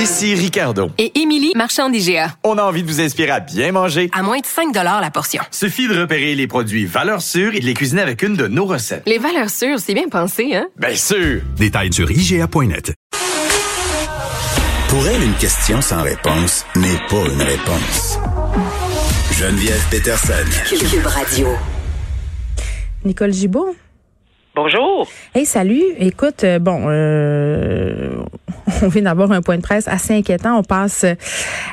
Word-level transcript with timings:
Ici 0.00 0.34
Ricardo. 0.34 0.88
Et 0.96 1.20
Émilie, 1.20 1.52
marchand 1.54 1.90
d'IGA. 1.90 2.34
On 2.42 2.56
a 2.56 2.62
envie 2.62 2.82
de 2.82 2.88
vous 2.88 3.02
inspirer 3.02 3.32
à 3.32 3.40
bien 3.40 3.70
manger. 3.70 4.08
À 4.14 4.22
moins 4.22 4.38
de 4.38 4.46
5 4.46 4.74
la 4.74 5.10
portion. 5.10 5.42
Suffit 5.50 5.88
de 5.88 6.00
repérer 6.00 6.34
les 6.34 6.46
produits 6.46 6.86
valeurs 6.86 7.20
sûres 7.20 7.54
et 7.54 7.60
de 7.60 7.66
les 7.66 7.74
cuisiner 7.74 8.00
avec 8.00 8.22
une 8.22 8.34
de 8.34 8.46
nos 8.46 8.64
recettes. 8.64 9.02
Les 9.04 9.18
valeurs 9.18 9.50
sûres, 9.50 9.78
c'est 9.78 9.92
bien 9.92 10.08
pensé, 10.08 10.54
hein? 10.54 10.68
Bien 10.78 10.94
sûr! 10.94 11.42
Détails 11.58 11.92
sur 11.92 12.10
IGA.net. 12.10 12.94
Pour 14.88 15.06
elle, 15.06 15.22
une 15.22 15.34
question 15.34 15.82
sans 15.82 16.00
réponse 16.00 16.64
n'est 16.76 17.00
pas 17.10 17.30
une 17.30 17.42
réponse. 17.42 18.18
Geneviève 19.32 19.84
Peterson. 19.90 20.32
Cube 20.66 21.06
Radio. 21.06 21.48
Nicole 23.04 23.34
Gibault. 23.34 23.76
Bonjour. 24.62 25.08
Hey, 25.34 25.46
salut. 25.46 25.82
Écoute, 25.98 26.44
euh, 26.44 26.58
bon, 26.58 26.82
euh, 26.84 28.10
on 28.82 28.88
vient 28.88 29.00
d'avoir 29.00 29.32
un 29.32 29.40
point 29.40 29.56
de 29.56 29.62
presse 29.62 29.88
assez 29.88 30.14
inquiétant. 30.14 30.58
On 30.58 30.62
passe 30.62 31.06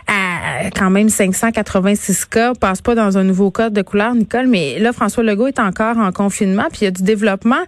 à 0.08 0.70
quand 0.74 0.90
même 0.90 1.10
586 1.10 2.24
cas. 2.28 2.52
On 2.52 2.56
passe 2.56 2.82
pas 2.82 2.96
dans 2.96 3.18
un 3.18 3.26
nouveau 3.26 3.52
code 3.52 3.74
de 3.74 3.82
couleur, 3.82 4.16
Nicole, 4.16 4.48
mais 4.48 4.80
là, 4.80 4.94
François 4.94 5.22
Legault 5.22 5.48
est 5.48 5.60
encore 5.60 5.98
en 5.98 6.14
confinement. 6.14 6.64
Puis 6.70 6.84
il 6.84 6.84
y 6.86 6.88
a 6.88 6.92
du 6.92 7.04
développement 7.04 7.60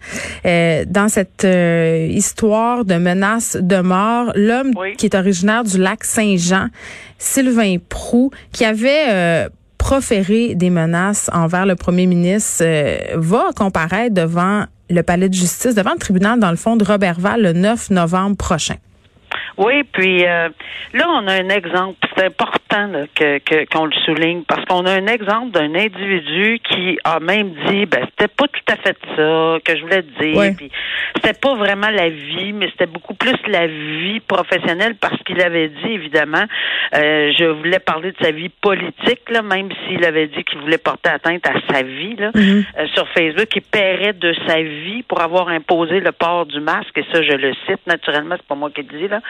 euh, 0.45 0.85
dans 0.87 1.09
cette 1.09 1.45
histoire 1.45 2.85
de 2.85 2.95
menace 2.95 3.57
de 3.59 3.81
mort. 3.81 4.31
L'homme 4.35 4.71
qui 4.97 5.05
est 5.05 5.15
originaire 5.15 5.65
du 5.65 5.79
lac 5.79 6.05
Saint-Jean, 6.05 6.67
Sylvain 7.17 7.75
Prou, 7.89 8.31
qui 8.53 8.63
avait 8.63 9.49
proféré 9.77 10.55
des 10.55 10.69
menaces 10.69 11.29
envers 11.33 11.65
le 11.65 11.75
premier 11.75 12.05
ministre, 12.05 12.63
va 13.17 13.49
comparaître 13.53 14.13
devant 14.13 14.63
le 14.89 15.03
palais 15.03 15.29
de 15.29 15.33
justice, 15.33 15.75
devant 15.75 15.93
le 15.93 15.99
tribunal, 15.99 16.39
dans 16.39 16.51
le 16.51 16.57
fond, 16.57 16.75
de 16.75 16.83
Robertval 16.83 17.41
le 17.41 17.53
9 17.53 17.91
novembre 17.91 18.37
prochain. 18.37 18.75
Oui, 19.57 19.83
puis 19.91 20.25
euh, 20.25 20.49
là, 20.93 21.05
on 21.09 21.27
a 21.27 21.33
un 21.33 21.49
exemple. 21.49 21.97
C'est 22.19 22.25
important 22.25 22.87
là, 22.87 23.05
que 23.15 23.65
qu'on 23.73 23.85
le 23.85 23.93
souligne 24.05 24.43
parce 24.43 24.65
qu'on 24.65 24.85
a 24.85 24.91
un 24.91 25.07
exemple 25.07 25.51
d'un 25.51 25.73
individu 25.73 26.59
qui 26.59 26.99
a 27.05 27.21
même 27.21 27.51
dit, 27.67 27.85
ben 27.85 28.05
c'était 28.09 28.27
pas 28.27 28.47
tout 28.47 28.73
à 28.73 28.75
fait 28.75 28.97
ça 29.15 29.57
que 29.63 29.77
je 29.77 29.81
voulais 29.81 30.03
dire. 30.19 30.53
Puis 30.57 30.69
c'était 31.15 31.39
pas 31.39 31.55
vraiment 31.55 31.89
la 31.89 32.09
vie, 32.09 32.51
mais 32.51 32.67
c'était 32.71 32.87
beaucoup 32.87 33.13
plus 33.13 33.37
la 33.47 33.67
vie 33.67 34.19
professionnelle 34.19 34.95
parce 34.99 35.17
qu'il 35.23 35.41
avait 35.41 35.69
dit 35.69 35.91
évidemment, 35.91 36.43
euh, 36.95 37.31
je 37.37 37.45
voulais 37.45 37.79
parler 37.79 38.11
de 38.11 38.17
sa 38.21 38.31
vie 38.31 38.49
politique 38.49 39.29
là, 39.29 39.41
même 39.41 39.69
s'il 39.87 40.03
avait 40.03 40.27
dit 40.27 40.43
qu'il 40.43 40.59
voulait 40.59 40.77
porter 40.77 41.09
atteinte 41.09 41.47
à 41.47 41.53
sa 41.73 41.83
vie 41.83 42.17
là 42.17 42.31
mm-hmm. 42.31 42.65
euh, 42.79 42.87
sur 42.95 43.07
Facebook, 43.09 43.47
il 43.55 43.61
paierait 43.61 44.13
de 44.13 44.35
sa 44.45 44.61
vie 44.61 45.03
pour 45.03 45.21
avoir 45.21 45.47
imposé 45.47 46.01
le 46.01 46.11
port 46.11 46.45
du 46.45 46.59
masque 46.59 46.97
et 46.97 47.05
ça, 47.13 47.21
je 47.21 47.31
le 47.31 47.53
cite 47.65 47.85
naturellement, 47.87 48.35
c'est 48.37 48.47
pas 48.47 48.55
moi 48.55 48.71
qui 48.71 48.81
le 48.81 48.99
dis 48.99 49.07
là. 49.07 49.21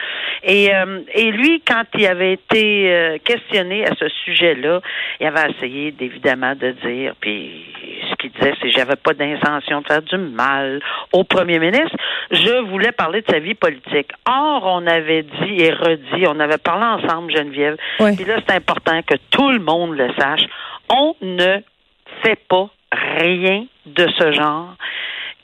Et, 0.42 0.74
euh, 0.74 1.00
et 1.14 1.30
lui, 1.30 1.62
quand 1.66 1.84
il 1.96 2.06
avait 2.06 2.32
été 2.32 2.79
euh, 2.88 3.18
questionné 3.24 3.84
à 3.84 3.94
ce 3.98 4.08
sujet-là, 4.24 4.80
il 5.20 5.26
avait 5.26 5.50
essayé 5.50 5.94
évidemment 6.00 6.54
de 6.54 6.70
dire, 6.84 7.14
puis 7.20 7.66
ce 8.10 8.14
qu'il 8.16 8.30
disait, 8.32 8.54
c'est 8.60 8.70
j'avais 8.70 8.96
pas 8.96 9.14
d'intention 9.14 9.80
de 9.80 9.86
faire 9.86 10.02
du 10.02 10.16
mal 10.16 10.80
au 11.12 11.24
premier 11.24 11.58
ministre. 11.58 11.96
Je 12.30 12.62
voulais 12.68 12.92
parler 12.92 13.22
de 13.22 13.30
sa 13.30 13.38
vie 13.38 13.54
politique. 13.54 14.10
Or, 14.26 14.62
on 14.64 14.86
avait 14.86 15.22
dit 15.22 15.62
et 15.62 15.72
redit, 15.72 16.26
on 16.26 16.40
avait 16.40 16.58
parlé 16.58 17.02
ensemble, 17.02 17.32
Geneviève. 17.34 17.76
Puis 17.98 18.24
là, 18.24 18.36
c'est 18.46 18.54
important 18.54 19.00
que 19.02 19.14
tout 19.30 19.50
le 19.50 19.60
monde 19.60 19.96
le 19.96 20.12
sache. 20.18 20.42
On 20.88 21.14
ne 21.20 21.58
fait 22.22 22.38
pas 22.48 22.68
rien 22.92 23.64
de 23.86 24.08
ce 24.18 24.32
genre 24.32 24.74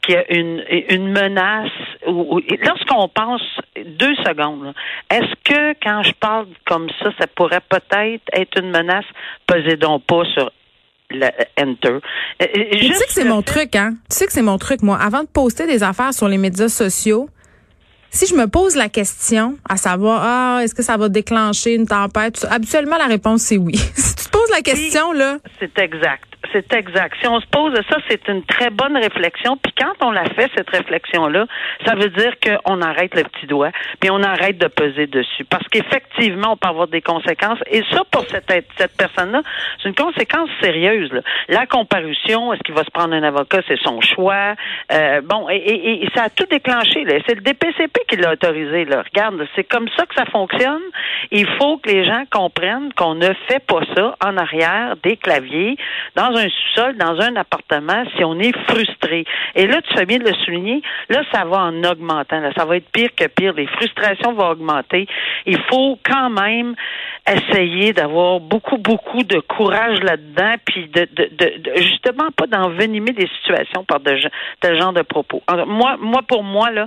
qu'il 0.06 0.14
y 0.14 0.18
a 0.18 0.32
une, 0.32 0.64
une 0.88 1.10
menace. 1.10 1.70
Lorsqu'on 2.06 3.08
pense 3.08 3.42
deux 3.84 4.14
secondes, 4.16 4.72
est-ce 5.10 5.34
que 5.44 5.74
quand 5.82 6.02
je 6.02 6.12
parle 6.12 6.46
comme 6.66 6.88
ça, 7.02 7.10
ça 7.18 7.26
pourrait 7.26 7.62
peut-être 7.68 8.22
être 8.32 8.60
une 8.60 8.70
menace? 8.70 9.04
Pesez 9.46 9.76
donc 9.76 10.04
pas 10.04 10.24
sur 10.34 10.50
le 11.10 11.26
enter. 11.60 11.88
Euh, 11.88 12.00
euh, 12.40 12.64
tu 12.72 12.94
sais 12.94 13.06
que 13.06 13.12
c'est 13.12 13.24
mon 13.24 13.42
truc, 13.42 13.76
hein? 13.76 13.94
Tu 14.10 14.16
sais 14.16 14.26
que 14.26 14.32
c'est 14.32 14.42
mon 14.42 14.58
truc, 14.58 14.82
moi. 14.82 14.98
Avant 15.00 15.22
de 15.22 15.28
poster 15.28 15.66
des 15.66 15.82
affaires 15.82 16.14
sur 16.14 16.28
les 16.28 16.38
médias 16.38 16.68
sociaux, 16.68 17.28
si 18.10 18.26
je 18.26 18.34
me 18.34 18.46
pose 18.46 18.76
la 18.76 18.88
question 18.88 19.56
à 19.68 19.76
savoir, 19.76 20.22
ah, 20.24 20.64
est-ce 20.64 20.74
que 20.74 20.82
ça 20.82 20.96
va 20.96 21.08
déclencher 21.08 21.74
une 21.74 21.86
tempête? 21.86 22.46
Habituellement, 22.50 22.96
la 22.96 23.06
réponse, 23.06 23.42
c'est 23.42 23.58
oui. 23.58 23.76
si 23.94 24.14
tu 24.16 24.24
te 24.24 24.30
poses 24.30 24.45
la 24.56 24.62
question, 24.62 25.12
là. 25.12 25.36
C'est 25.58 25.78
exact. 25.78 26.24
C'est 26.52 26.72
exact. 26.72 27.16
Si 27.20 27.26
on 27.26 27.40
se 27.40 27.46
pose 27.46 27.74
ça, 27.90 27.96
c'est 28.08 28.28
une 28.28 28.42
très 28.44 28.70
bonne 28.70 28.96
réflexion. 28.96 29.56
Puis 29.56 29.72
quand 29.76 30.06
on 30.06 30.12
la 30.12 30.24
fait, 30.24 30.50
cette 30.56 30.70
réflexion-là, 30.70 31.46
ça 31.84 31.94
veut 31.94 32.08
dire 32.08 32.34
qu'on 32.40 32.80
arrête 32.80 33.14
le 33.14 33.24
petit 33.24 33.46
doigt, 33.46 33.70
puis 34.00 34.10
on 34.10 34.22
arrête 34.22 34.56
de 34.56 34.68
peser 34.68 35.06
dessus. 35.06 35.44
Parce 35.44 35.66
qu'effectivement, 35.68 36.52
on 36.52 36.56
peut 36.56 36.68
avoir 36.68 36.86
des 36.86 37.02
conséquences. 37.02 37.58
Et 37.70 37.82
ça, 37.90 38.02
pour 38.10 38.24
cette, 38.30 38.50
cette 38.76 38.96
personne-là, 38.96 39.42
c'est 39.82 39.88
une 39.88 39.94
conséquence 39.94 40.48
sérieuse. 40.62 41.10
La 41.48 41.66
comparution, 41.66 42.52
est-ce 42.52 42.62
qu'il 42.62 42.74
va 42.74 42.84
se 42.84 42.90
prendre 42.90 43.14
un 43.14 43.22
avocat? 43.22 43.60
C'est 43.66 43.80
son 43.82 44.00
choix. 44.00 44.54
Euh, 44.92 45.20
bon, 45.22 45.48
et, 45.50 46.04
et, 46.04 46.08
ça 46.14 46.24
a 46.24 46.30
tout 46.30 46.46
déclenché. 46.50 47.04
C'est 47.26 47.34
le 47.34 47.42
DPCP 47.42 48.00
qui 48.08 48.16
l'a 48.16 48.32
autorisé. 48.32 48.84
Là. 48.84 49.02
Regarde, 49.02 49.46
c'est 49.56 49.64
comme 49.64 49.88
ça 49.96 50.06
que 50.06 50.14
ça 50.14 50.26
fonctionne. 50.26 50.82
Il 51.32 51.46
faut 51.58 51.78
que 51.78 51.90
les 51.90 52.04
gens 52.04 52.22
comprennent 52.30 52.92
qu'on 52.94 53.14
ne 53.16 53.32
fait 53.48 53.64
pas 53.66 53.80
ça 53.94 54.16
en 54.24 54.36
arrière 54.36 54.45
des 55.02 55.16
claviers, 55.16 55.76
dans 56.14 56.34
un 56.36 56.48
sous-sol, 56.48 56.96
dans 56.96 57.20
un 57.20 57.36
appartement, 57.36 58.04
si 58.16 58.24
on 58.24 58.38
est 58.38 58.56
frustré. 58.68 59.24
Et 59.54 59.66
là, 59.66 59.80
tu 59.82 59.94
fais 59.94 60.06
bien 60.06 60.18
de 60.18 60.24
le 60.24 60.34
souligner, 60.44 60.82
là, 61.08 61.22
ça 61.32 61.44
va 61.44 61.64
en 61.64 61.84
augmentant. 61.84 62.40
Là, 62.40 62.50
ça 62.56 62.64
va 62.64 62.76
être 62.76 62.90
pire 62.90 63.10
que 63.16 63.26
pire. 63.26 63.52
Les 63.54 63.66
frustrations 63.66 64.32
vont 64.32 64.50
augmenter. 64.50 65.06
Il 65.46 65.60
faut 65.70 65.98
quand 66.04 66.30
même 66.30 66.74
essayer 67.26 67.92
d'avoir 67.92 68.40
beaucoup, 68.40 68.78
beaucoup 68.78 69.22
de 69.22 69.40
courage 69.40 69.98
là-dedans, 70.00 70.54
puis 70.64 70.88
de, 70.88 71.08
justement 71.76 72.30
pas 72.36 72.46
d'envenimer 72.46 73.12
des 73.12 73.28
situations 73.38 73.84
par 73.84 74.00
de 74.00 74.16
tel 74.60 74.80
genre 74.80 74.92
de 74.92 75.02
propos. 75.02 75.42
moi, 75.66 75.96
moi, 75.98 76.22
pour 76.26 76.44
moi, 76.44 76.70
là, 76.70 76.86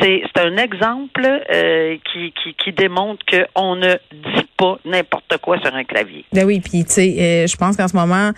c'est 0.00 0.22
un 0.38 0.56
exemple 0.56 1.22
euh, 1.26 1.96
qui, 2.12 2.32
qui, 2.32 2.54
qui 2.54 2.72
démontre 2.72 3.24
qu'on 3.26 3.76
ne 3.76 3.94
dit 4.12 4.47
pas 4.58 4.78
n'importe 4.84 5.38
quoi 5.40 5.58
sur 5.58 5.74
un 5.74 5.84
clavier. 5.84 6.24
Ben 6.32 6.44
oui, 6.44 6.60
puis 6.60 6.84
tu 6.84 6.92
sais, 6.92 7.16
euh, 7.18 7.46
je 7.46 7.56
pense 7.56 7.76
qu'en 7.76 7.88
ce 7.88 7.96
moment, 7.96 8.32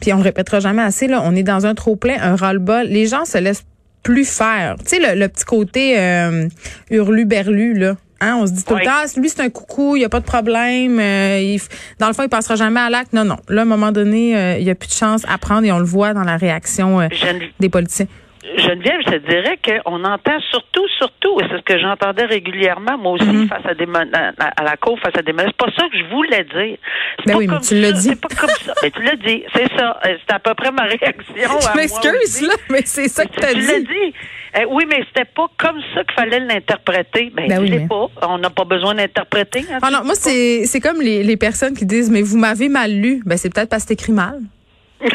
puis 0.00 0.12
on 0.12 0.18
le 0.18 0.22
répétera 0.22 0.60
jamais 0.60 0.82
assez, 0.82 1.08
là, 1.08 1.20
on 1.24 1.34
est 1.34 1.42
dans 1.42 1.66
un 1.66 1.74
trop 1.74 1.96
plein, 1.96 2.20
un 2.20 2.36
ras-le-bas. 2.36 2.84
Les 2.84 3.06
gens 3.06 3.24
se 3.24 3.38
laissent 3.38 3.64
plus 4.02 4.28
faire. 4.28 4.76
Tu 4.78 4.96
sais, 4.96 5.16
le, 5.16 5.28
petit 5.28 5.44
côté 5.44 5.98
euh, 5.98 6.48
hurlu-berlu, 6.90 7.74
là. 7.74 7.96
Hein, 8.22 8.38
on 8.40 8.46
se 8.46 8.52
dit 8.52 8.62
tout 8.62 8.76
le 8.76 8.84
temps, 8.84 9.20
lui 9.20 9.28
c'est 9.28 9.42
un 9.42 9.50
coucou, 9.50 9.96
il 9.96 9.98
n'y 9.98 10.04
a 10.04 10.08
pas 10.08 10.20
de 10.20 10.24
problème. 10.24 11.00
Euh, 11.00 11.58
dans 11.98 12.06
le 12.06 12.12
fond, 12.12 12.22
il 12.22 12.28
passera 12.28 12.54
jamais 12.54 12.78
à 12.78 12.88
l'acte. 12.88 13.12
Non, 13.12 13.24
non. 13.24 13.36
Là, 13.48 13.62
à 13.62 13.64
un 13.64 13.66
moment 13.66 13.90
donné, 13.90 14.36
euh, 14.36 14.58
il 14.58 14.64
n'y 14.64 14.70
a 14.70 14.76
plus 14.76 14.86
de 14.86 14.92
chance 14.92 15.22
à 15.28 15.38
prendre 15.38 15.66
et 15.66 15.72
on 15.72 15.80
le 15.80 15.84
voit 15.84 16.14
dans 16.14 16.22
la 16.22 16.36
réaction 16.36 17.00
euh, 17.00 17.08
des 17.58 17.68
politiciens. 17.68 18.06
Geneviève, 18.42 19.00
je 19.06 19.12
te 19.12 19.16
dirais 19.18 19.58
qu'on 19.64 20.02
entend 20.04 20.40
surtout, 20.50 20.86
surtout, 20.98 21.40
et 21.40 21.44
c'est 21.48 21.58
ce 21.58 21.62
que 21.62 21.78
j'entendais 21.78 22.24
régulièrement, 22.24 22.98
moi 22.98 23.12
aussi, 23.12 23.24
mhm. 23.24 23.48
face 23.48 23.64
à 23.64 23.74
des 23.74 23.86
à 23.86 24.62
la 24.64 24.76
cour, 24.76 24.98
face 24.98 25.16
à 25.16 25.22
des 25.22 25.32
menaces. 25.32 25.52
C'est 25.58 25.66
pas 25.66 25.72
ça 25.76 25.88
que 25.88 25.96
je 25.96 26.04
voulais 26.12 26.44
dire. 26.44 26.76
Ben 27.24 27.36
oui, 27.36 27.46
mais 27.46 27.60
tu 27.60 27.80
l'as 27.80 27.92
dit. 27.92 28.08
C'est 28.08 28.20
pas 28.20 28.28
comme 28.28 28.50
ça. 28.50 28.74
mais 28.82 28.90
tu 28.90 29.02
l'as 29.02 29.16
dit. 29.16 29.44
C'est 29.54 29.68
ça. 29.76 30.00
Euh, 30.06 30.16
c'est 30.26 30.34
à 30.34 30.40
peu 30.40 30.54
près 30.54 30.72
ma 30.72 30.82
réaction. 30.82 31.24
Je 31.36 31.76
m'excuse, 31.76 32.42
là, 32.42 32.54
mais 32.68 32.82
c'est 32.84 33.08
ça 33.08 33.24
que 33.26 33.38
tu 33.38 33.46
as 33.46 33.54
dit. 33.54 33.60
Tu 33.60 33.66
l'as 33.66 33.80
dit. 33.80 34.14
Eh 34.60 34.64
oui, 34.66 34.84
mais 34.88 35.04
c'était 35.08 35.28
pas 35.28 35.46
comme 35.56 35.80
ça 35.94 36.02
qu'il 36.04 36.14
fallait 36.14 36.40
l'interpréter. 36.40 37.32
Ben, 37.34 37.46
ben 37.48 37.60
oui, 37.60 37.86
pas. 37.86 38.08
On 38.28 38.38
n'a 38.38 38.50
pas 38.50 38.64
besoin 38.64 38.94
d'interpréter. 38.94 39.64
Hein, 39.72 39.78
ah 39.82 39.90
non, 39.90 40.04
moi, 40.04 40.14
c'est 40.14 40.80
comme 40.80 41.00
les, 41.00 41.22
les 41.22 41.36
personnes 41.36 41.74
qui 41.74 41.86
disent, 41.86 42.10
mais 42.10 42.22
vous 42.22 42.36
m'avez 42.36 42.68
mal 42.68 42.90
lu. 42.90 43.22
Ben, 43.24 43.38
c'est 43.38 43.54
peut-être 43.54 43.70
parce 43.70 43.84
que 43.84 43.88
c'est 43.88 43.94
écrit 43.94 44.12
mal. 44.12 44.40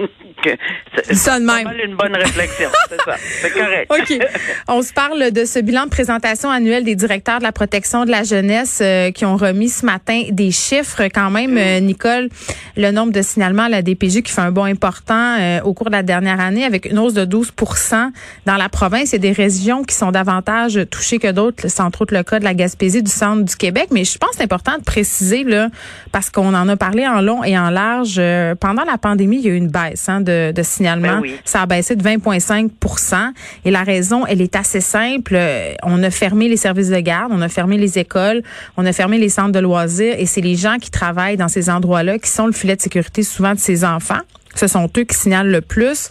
c'est 1.02 1.38
une 1.38 1.96
bonne 1.96 2.14
réflexion, 2.14 2.68
c'est 2.88 3.00
ça. 3.02 3.16
C'est 3.42 3.50
correct. 3.50 3.90
OK. 3.90 4.26
On 4.68 4.82
se 4.82 4.92
parle 4.92 5.30
de 5.30 5.44
ce 5.44 5.58
bilan 5.58 5.84
de 5.84 5.90
présentation 5.90 6.50
annuel 6.50 6.84
des 6.84 6.94
directeurs 6.94 7.38
de 7.38 7.44
la 7.44 7.52
protection 7.52 8.04
de 8.04 8.10
la 8.10 8.22
jeunesse 8.22 8.80
euh, 8.82 9.10
qui 9.10 9.24
ont 9.24 9.36
remis 9.36 9.68
ce 9.68 9.84
matin 9.84 10.24
des 10.30 10.50
chiffres 10.50 11.04
quand 11.12 11.30
même, 11.30 11.56
euh, 11.58 11.80
Nicole, 11.80 12.28
le 12.76 12.90
nombre 12.90 13.12
de 13.12 13.22
signalements 13.22 13.64
à 13.64 13.68
la 13.68 13.82
DPJ 13.82 14.22
qui 14.22 14.32
fait 14.32 14.40
un 14.40 14.50
bond 14.50 14.64
important 14.64 15.36
euh, 15.38 15.60
au 15.62 15.74
cours 15.74 15.86
de 15.86 15.92
la 15.92 16.02
dernière 16.02 16.40
année 16.40 16.64
avec 16.64 16.86
une 16.86 16.98
hausse 16.98 17.14
de 17.14 17.24
12% 17.24 18.10
dans 18.46 18.56
la 18.56 18.68
province. 18.68 19.14
A 19.14 19.18
des 19.18 19.32
régions 19.32 19.82
qui 19.82 19.94
sont 19.94 20.10
davantage 20.10 20.78
touchées 20.90 21.18
que 21.18 21.30
d'autres, 21.30 21.68
c'est 21.68 21.82
entre 21.82 22.02
autres 22.02 22.14
le 22.14 22.22
cas 22.22 22.38
de 22.38 22.44
la 22.44 22.54
Gaspésie, 22.54 23.02
du 23.02 23.10
centre 23.10 23.42
du 23.42 23.56
Québec. 23.56 23.88
Mais 23.90 24.04
je 24.04 24.16
pense 24.18 24.30
que 24.30 24.36
c'est 24.38 24.44
important 24.44 24.78
de 24.78 24.84
préciser, 24.84 25.44
là, 25.44 25.68
parce 26.12 26.30
qu'on 26.30 26.54
en 26.54 26.68
a 26.68 26.76
parlé 26.76 27.06
en 27.06 27.20
long 27.20 27.44
et 27.44 27.58
en 27.58 27.70
large. 27.70 28.20
pendant 28.60 28.84
la 28.84 28.98
pandémie, 28.98 29.38
il 29.38 29.46
y 29.46 29.48
a 29.48 29.52
eu 29.52 29.56
une 29.56 29.68
baisse 29.68 29.89
hein, 30.08 30.20
de 30.20 30.52
de, 30.52 30.62
signalement. 30.62 31.20
Ben 31.20 31.32
Ça 31.44 31.62
a 31.62 31.66
baissé 31.66 31.96
de 31.96 32.02
20,5% 32.02 33.32
Et 33.64 33.70
la 33.70 33.82
raison, 33.82 34.26
elle 34.26 34.40
est 34.40 34.56
assez 34.56 34.80
simple. 34.80 35.38
On 35.82 36.02
a 36.02 36.10
fermé 36.10 36.48
les 36.48 36.56
services 36.56 36.88
de 36.88 37.00
garde, 37.00 37.32
on 37.34 37.42
a 37.42 37.48
fermé 37.48 37.78
les 37.78 37.98
écoles, 37.98 38.42
on 38.76 38.86
a 38.86 38.92
fermé 38.92 39.18
les 39.18 39.28
centres 39.28 39.52
de 39.52 39.58
loisirs 39.58 40.14
et 40.18 40.26
c'est 40.26 40.40
les 40.40 40.56
gens 40.56 40.78
qui 40.80 40.90
travaillent 40.90 41.36
dans 41.36 41.48
ces 41.48 41.70
endroits-là 41.70 42.18
qui 42.18 42.30
sont 42.30 42.46
le 42.46 42.52
filet 42.52 42.76
de 42.76 42.82
sécurité 42.82 43.22
souvent 43.22 43.54
de 43.54 43.58
ces 43.58 43.84
enfants. 43.84 44.20
Ce 44.54 44.66
sont 44.66 44.88
eux 44.96 45.04
qui 45.04 45.16
signalent 45.16 45.50
le 45.50 45.60
plus. 45.60 46.08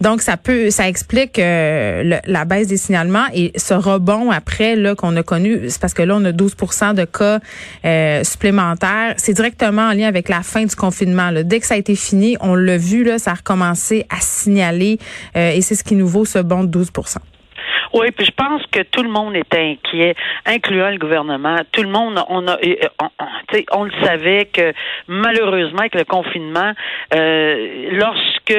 Donc, 0.00 0.22
ça 0.22 0.36
peut, 0.36 0.70
ça 0.70 0.88
explique 0.88 1.38
euh, 1.38 2.18
la 2.26 2.44
baisse 2.44 2.68
des 2.68 2.76
signalements 2.76 3.26
et 3.32 3.52
ce 3.56 3.74
rebond 3.74 4.30
après 4.30 4.76
là 4.76 4.94
qu'on 4.94 5.16
a 5.16 5.22
connu, 5.22 5.68
c'est 5.68 5.80
parce 5.80 5.94
que 5.94 6.02
là 6.02 6.16
on 6.16 6.24
a 6.24 6.32
12% 6.32 6.94
de 6.94 7.04
cas 7.04 7.40
euh, 7.84 8.24
supplémentaires. 8.24 9.14
C'est 9.16 9.34
directement 9.34 9.82
en 9.82 9.92
lien 9.92 10.08
avec 10.08 10.28
la 10.28 10.42
fin 10.42 10.64
du 10.64 10.74
confinement. 10.74 11.30
Dès 11.44 11.60
que 11.60 11.66
ça 11.66 11.74
a 11.74 11.76
été 11.76 11.94
fini, 11.94 12.36
on 12.40 12.54
l'a 12.54 12.78
vu 12.78 13.04
là, 13.04 13.18
ça 13.18 13.32
a 13.32 13.34
recommencé 13.34 14.06
à 14.10 14.20
signaler 14.20 14.98
euh, 15.36 15.52
et 15.52 15.62
c'est 15.62 15.74
ce 15.74 15.84
qui 15.84 15.94
nous 15.94 16.08
vaut 16.08 16.24
ce 16.24 16.38
bond 16.38 16.64
de 16.64 16.68
12 16.68 16.90
oui, 17.94 18.10
puis 18.10 18.26
je 18.26 18.32
pense 18.32 18.62
que 18.66 18.80
tout 18.82 19.02
le 19.02 19.10
monde 19.10 19.36
était 19.36 19.76
inquiet, 19.76 20.14
incluant 20.46 20.90
le 20.90 20.98
gouvernement. 20.98 21.56
Tout 21.72 21.82
le 21.82 21.88
monde, 21.88 22.22
on 22.28 22.48
a, 22.48 22.58
on, 23.00 23.08
on, 23.72 23.84
le 23.84 23.92
savait 24.02 24.46
que 24.46 24.72
malheureusement 25.08 25.80
avec 25.80 25.94
le 25.94 26.04
confinement, 26.04 26.72
euh, 27.14 27.88
lorsque 27.92 28.56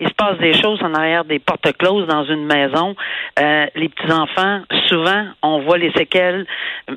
il 0.00 0.08
se 0.08 0.14
passe 0.14 0.38
des 0.38 0.54
choses 0.54 0.82
en 0.82 0.94
arrière 0.94 1.24
des 1.24 1.38
portes 1.38 1.76
closes 1.78 2.06
dans 2.06 2.24
une 2.24 2.44
maison, 2.44 2.94
euh, 3.38 3.66
les 3.74 3.88
petits 3.88 4.12
enfants, 4.12 4.60
souvent, 4.88 5.26
on 5.42 5.60
voit 5.60 5.78
les 5.78 5.92
séquelles, 5.92 6.46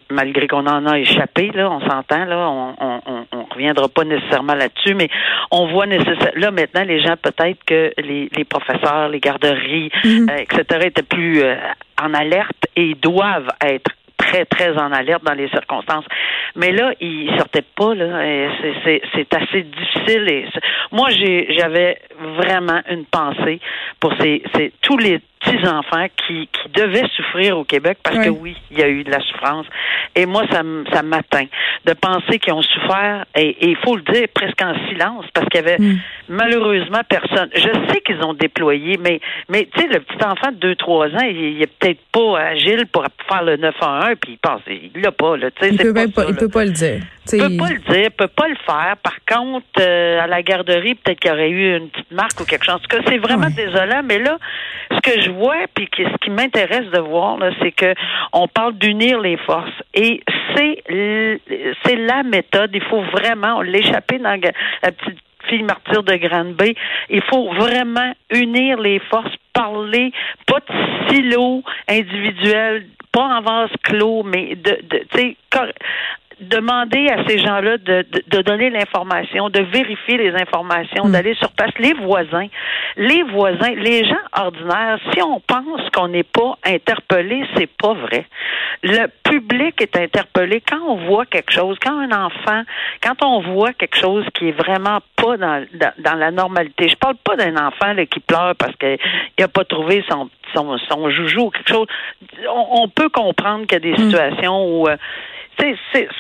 malgré 0.10 0.48
qu'on 0.48 0.68
en 0.68 0.86
a 0.86 1.00
échappé. 1.00 1.52
Là, 1.54 1.70
on 1.72 1.81
s'entend 1.81 2.26
là, 2.26 2.50
on, 2.50 2.76
on, 2.80 3.26
on, 3.31 3.38
reviendra 3.50 3.88
pas 3.88 4.04
nécessairement 4.04 4.56
là-dessus, 4.56 4.94
mais 4.96 5.10
on 5.51 5.68
voit 5.68 5.86
là 5.86 6.51
maintenant 6.51 6.84
les 6.84 7.01
gens 7.01 7.16
peut-être 7.22 7.63
que 7.66 7.92
les, 7.98 8.30
les 8.36 8.44
professeurs, 8.46 9.10
les 9.10 9.19
garderies, 9.19 9.90
mm-hmm. 10.04 10.31
euh, 10.31 10.38
etc. 10.38 10.88
étaient 10.88 11.04
plus 11.04 11.42
euh, 11.42 11.56
en 12.01 12.13
alerte 12.13 12.68
et 12.75 12.96
doivent 12.96 13.50
être 13.63 13.92
très, 14.18 14.46
très 14.46 14.78
en 14.78 14.92
alerte 14.92 15.24
dans 15.24 15.34
les 15.34 15.50
circonstances. 15.50 16.06
Mais 16.56 16.72
là, 16.72 16.92
ils 17.00 17.31
sortaient 17.38 17.63
pas, 17.75 17.96
là. 17.96 18.22
C'est 18.84 19.34
assez 19.34 19.63
difficile. 19.63 20.30
Et 20.30 20.45
moi, 20.92 21.10
j'avais 21.10 21.98
vraiment 22.38 22.81
une 22.90 23.06
pensée 23.06 23.60
pour 24.00 24.13
ces, 24.19 24.44
ces 24.56 24.74
tous 24.81 24.98
les 24.98 25.19
petits-enfants 25.51 26.07
qui, 26.28 26.48
qui 26.48 26.69
devaient 26.69 27.07
souffrir 27.16 27.57
au 27.57 27.63
Québec 27.63 27.98
parce 28.04 28.18
que 28.18 28.30
oui, 28.30 28.56
il 28.72 28.80
y 28.80 28.84
a 28.84 28.88
eu 28.88 29.04
de 29.04 29.12
la 29.12 29.19
souffrance. 29.19 29.66
Et 30.16 30.25
moi, 30.25 30.44
ça, 30.51 30.62
ça 30.92 31.04
m'atteint 31.04 31.46
de 31.86 31.94
penser 31.94 32.40
qu'ils 32.40 32.54
ont 32.54 32.62
souffert, 32.62 33.25
et 33.36 33.69
il 33.69 33.78
faut 33.78 33.96
le 33.96 34.01
dire, 34.01 34.28
presque 34.34 34.62
en 34.62 34.74
silence, 34.90 35.25
parce 35.34 35.48
qu'il 35.48 35.62
y 35.62 35.63
avait 35.63 35.78
mm. 35.80 36.00
malheureusement 36.30 37.01
personne. 37.07 37.50
Je 37.56 37.92
sais 37.92 38.01
qu'ils 38.01 38.22
ont 38.24 38.34
déployé, 38.34 38.98
mais, 38.98 39.19
mais 39.48 39.68
tu 39.74 39.81
sais, 39.81 39.88
le 39.88 40.00
petit 40.00 40.24
enfant 40.24 40.51
de 40.51 40.74
2-3 40.74 41.16
ans, 41.16 41.28
il, 41.30 41.62
est 41.62 41.68
peut-être 41.80 42.02
pas 42.12 42.40
agile 42.40 42.86
pour 42.92 43.06
faire 43.28 43.44
le 43.44 43.57
911, 43.57 44.16
puis 44.22 44.34
il 44.34 44.38
pense, 44.38 44.62
il 44.68 45.02
l'a 45.02 45.12
pas, 45.12 45.38
là. 45.38 45.50
Il 45.62 45.78
peut, 45.78 45.94
pas, 45.94 46.25
il 46.28 46.36
peut 46.36 46.50
pas 46.50 46.66
le 46.66 46.72
dire. 46.72 47.02
Il 47.31 47.40
peut 47.40 47.57
pas 47.57 47.69
le 47.69 47.80
dire, 47.80 48.04
il 48.06 48.12
peut 48.12 48.28
pas 48.28 48.48
le 48.48 48.56
faire. 48.66 48.95
Par 49.04 49.18
contre, 49.28 49.66
euh, 49.80 50.19
à 50.19 50.28
la 50.28 50.42
garderie, 50.42 50.95
peut-être 50.95 51.19
qu'il 51.19 51.30
y 51.30 51.34
aurait 51.34 51.50
eu 51.50 51.78
une 51.78 51.90
petite 51.90 52.12
marque 52.12 52.40
ou 52.42 52.45
quelque 52.45 52.66
chose. 52.66 52.75
En 52.75 52.80
tout 52.80 52.88
cas, 52.88 53.02
c'est 53.07 53.18
vraiment 53.18 53.50
désolant, 53.50 54.02
mais 54.04 54.19
là, 54.19 54.38
ce 54.92 55.00
que 55.00 55.22
je 55.22 55.30
vois, 55.30 55.38
puis 55.74 55.89
ce 55.97 56.18
qui 56.18 56.30
m'intéresse 56.30 56.89
de 56.91 57.00
voir, 57.00 57.38
c'est 57.62 57.71
que 57.71 57.94
on 58.33 58.47
parle 58.47 58.74
d'unir 58.74 59.19
les 59.19 59.38
forces. 59.38 59.71
Et 59.94 60.21
c'est 60.56 60.83
c'est 61.86 61.95
la 61.95 62.24
méthode. 62.24 62.71
Il 62.74 62.83
faut 62.83 63.01
vraiment 63.01 63.62
l'échapper 63.62 64.19
dans 64.19 64.39
la 64.83 64.91
petite 64.91 65.19
fille 65.47 65.63
martyre 65.63 66.03
de 66.03 66.15
Grande-Bay. 66.15 66.75
Il 67.09 67.21
faut 67.24 67.51
vraiment 67.53 68.13
unir 68.30 68.80
les 68.80 69.00
forces, 69.00 69.33
parler, 69.53 70.12
pas 70.45 70.59
de 70.59 71.09
silo 71.09 71.63
individuel, 71.88 72.88
pas 73.12 73.24
en 73.24 73.42
vase 73.42 73.71
clos, 73.83 74.24
mais 74.24 74.56
de, 74.56 74.80
de 74.83 74.97
tu 75.12 75.18
sais, 75.18 75.38
demander 76.41 77.07
à 77.09 77.27
ces 77.27 77.38
gens-là 77.38 77.77
de, 77.77 78.06
de, 78.27 78.41
donner 78.41 78.69
l'information, 78.69 79.50
de 79.50 79.62
vérifier 79.62 80.18
les 80.18 80.33
informations, 80.36 81.06
hmm. 81.06 81.12
d'aller 81.12 81.36
sur 81.36 81.51
place. 81.51 81.71
Les 81.80 81.94
voisins, 81.94 82.47
les 82.97 83.24
voisins, 83.24 83.74
les 83.75 84.06
gens 84.06 84.15
ordinaires, 84.38 85.00
si 85.13 85.21
on 85.21 85.39
pense 85.39 85.89
qu'on 85.94 86.07
n'est 86.07 86.24
pas 86.24 86.57
interpellé, 86.65 87.44
c'est 87.56 87.69
pas 87.69 87.94
vrai. 87.94 88.25
Le 88.83 89.07
public 89.24 89.81
est 89.81 89.97
interpellé 89.97 90.62
quand 90.62 90.81
on 90.88 90.95
voit 91.07 91.25
quelque 91.25 91.51
chose, 91.51 91.77
quand 91.83 92.00
un 92.00 92.12
enfant, 92.12 92.63
quand 93.03 93.24
on 93.24 93.42
voit 93.42 93.74
quelque 93.74 93.97
chose 93.97 94.25
qui 94.33 94.50
est 94.50 94.51
vraiment 94.51 95.00
pas 95.18 95.35
dans, 95.38 95.65
dans, 95.97 96.15
la 96.18 96.31
normalité. 96.31 96.88
Je 96.88 96.95
parle 96.95 97.15
pas 97.18 97.35
d'un 97.35 97.56
enfant 97.57 97.94
là, 97.94 98.06
qui 98.06 98.21
pleure 98.21 98.56
parce 98.56 98.75
qu'il 98.77 98.97
n'a 99.38 99.47
pas 99.50 99.65
trouvé 99.65 100.03
son, 100.09 100.30
son, 100.53 100.77
son 100.77 101.09
joujou 101.09 101.47
ou 101.47 101.50
quelque 101.50 101.69
chose. 101.69 101.88
On, 102.50 102.88
peut 102.88 103.09
comprendre 103.09 103.65
qu'il 103.68 103.74
y 103.74 103.75
a 103.75 103.80
des 103.80 103.92
hmm. 103.92 104.09
situations 104.09 104.65
où 104.65 104.88
euh, 104.88 104.95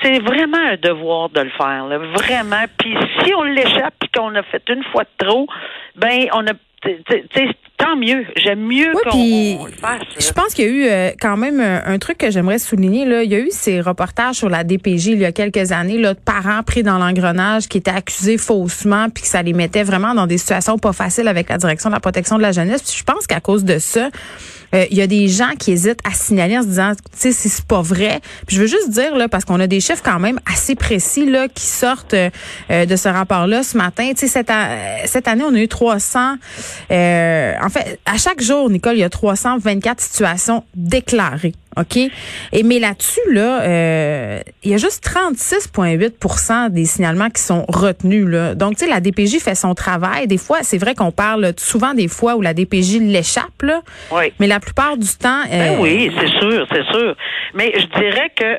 c'est 0.03 0.19
vraiment 0.19 0.57
un 0.57 0.75
devoir 0.77 1.29
de 1.29 1.41
le 1.41 1.51
faire, 1.51 1.85
vraiment. 1.87 2.65
Puis 2.77 2.95
si 3.19 3.33
on 3.33 3.43
l'échappe 3.43 3.95
et 4.03 4.17
qu'on 4.17 4.35
a 4.35 4.43
fait 4.43 4.63
une 4.69 4.83
fois 4.91 5.03
de 5.03 5.25
trop, 5.25 5.47
ben 5.95 6.27
on 6.33 6.45
a 6.47 6.53
tant 7.77 7.95
mieux. 7.95 8.25
J'aime 8.35 8.61
mieux 8.61 8.91
qu'on 9.03 9.65
le 9.65 9.71
fasse. 9.71 10.01
Je 10.17 10.31
pense 10.31 10.53
qu'il 10.53 10.65
y 10.65 10.67
a 10.67 10.71
eu 10.71 10.87
euh, 10.87 11.11
quand 11.19 11.37
même 11.37 11.59
un, 11.59 11.97
truc 11.97 12.17
que 12.17 12.31
j'aimerais 12.31 12.59
souligner. 12.59 13.05
Là. 13.05 13.23
Il 13.23 13.31
y 13.31 13.35
a 13.35 13.39
eu 13.39 13.49
ces 13.51 13.81
reportages 13.81 14.35
sur 14.35 14.49
la 14.49 14.63
DPJ 14.63 15.07
il 15.07 15.19
y 15.19 15.25
a 15.25 15.31
quelques 15.31 15.71
années, 15.71 15.97
là, 15.97 16.13
de 16.13 16.19
parents 16.19 16.63
pris 16.63 16.83
dans 16.83 16.97
l'engrenage 16.97 17.67
qui 17.67 17.77
étaient 17.77 17.91
accusés 17.91 18.37
faussement, 18.37 19.09
puis 19.09 19.23
que 19.23 19.29
ça 19.29 19.41
les 19.41 19.53
mettait 19.53 19.83
vraiment 19.83 20.13
dans 20.13 20.27
des 20.27 20.37
situations 20.37 20.77
pas 20.77 20.93
faciles 20.93 21.27
avec 21.27 21.49
la 21.49 21.57
direction 21.57 21.89
de 21.89 21.95
la 21.95 21.99
protection 21.99 22.37
de 22.37 22.41
la 22.41 22.51
jeunesse. 22.51 22.83
Puis 22.83 22.97
je 22.97 23.03
pense 23.03 23.27
qu'à 23.27 23.39
cause 23.39 23.63
de 23.63 23.79
ça, 23.79 24.09
euh, 24.73 24.85
il 24.91 24.97
y 24.97 25.01
a 25.01 25.07
des 25.07 25.27
gens 25.27 25.51
qui 25.57 25.71
hésitent 25.71 25.99
à 26.03 26.11
signaler 26.11 26.57
en 26.57 26.61
se 26.61 26.67
disant, 26.67 26.93
tu 26.95 27.01
sais, 27.13 27.31
si 27.31 27.49
c'est 27.49 27.65
pas 27.65 27.81
vrai. 27.81 28.21
Puis 28.47 28.55
je 28.55 28.61
veux 28.61 28.67
juste 28.67 28.89
dire 28.89 29.15
là, 29.15 29.27
parce 29.27 29.45
qu'on 29.45 29.59
a 29.59 29.67
des 29.67 29.79
chiffres 29.79 30.03
quand 30.03 30.19
même 30.19 30.39
assez 30.51 30.75
précis 30.75 31.25
là 31.25 31.47
qui 31.47 31.65
sortent 31.65 32.13
euh, 32.13 32.29
de 32.85 32.95
ce 32.95 33.09
rapport-là 33.09 33.63
ce 33.63 33.77
matin. 33.77 34.09
Tu 34.11 34.27
sais, 34.27 34.27
cette, 34.27 34.51
cette 35.05 35.27
année, 35.27 35.43
on 35.45 35.53
a 35.53 35.59
eu 35.59 35.67
300. 35.67 36.35
Euh, 36.91 37.53
en 37.61 37.69
fait, 37.69 37.99
à 38.05 38.17
chaque 38.17 38.41
jour, 38.41 38.69
Nicole, 38.69 38.95
il 38.95 38.99
y 38.99 39.03
a 39.03 39.09
324 39.09 40.01
situations 40.01 40.63
déclarées. 40.75 41.53
OK? 41.79 41.97
Et 41.97 42.63
mais 42.63 42.79
là-dessus, 42.79 43.31
là, 43.31 43.61
euh, 43.61 44.39
il 44.63 44.71
y 44.71 44.73
a 44.73 44.77
juste 44.77 45.03
36,8% 45.05 46.69
des 46.69 46.85
signalements 46.85 47.29
qui 47.29 47.41
sont 47.41 47.65
retenus. 47.67 48.27
Là. 48.27 48.55
Donc, 48.55 48.77
tu 48.77 48.85
sais, 48.85 48.89
la 48.89 48.99
DPJ 48.99 49.39
fait 49.39 49.55
son 49.55 49.73
travail. 49.73 50.27
Des 50.27 50.37
fois, 50.37 50.59
c'est 50.61 50.77
vrai 50.77 50.95
qu'on 50.95 51.11
parle 51.11 51.53
souvent 51.57 51.93
des 51.93 52.07
fois 52.07 52.35
où 52.35 52.41
la 52.41 52.53
DPJ 52.53 52.99
l'échappe, 52.99 53.61
là. 53.61 53.81
Oui. 54.11 54.33
Mais 54.39 54.47
la 54.47 54.59
plupart 54.59 54.97
du 54.97 55.07
temps. 55.07 55.43
Ben 55.49 55.73
euh, 55.73 55.81
oui, 55.81 56.11
c'est 56.19 56.39
sûr, 56.39 56.67
c'est 56.71 56.85
sûr. 56.91 57.15
Mais 57.53 57.71
je 57.75 57.85
dirais 57.99 58.31
que 58.35 58.57